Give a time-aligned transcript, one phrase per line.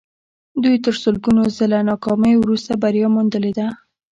[0.63, 3.67] دوی تر سلګونه ځله ناکامیو وروسته بریا موندلې ده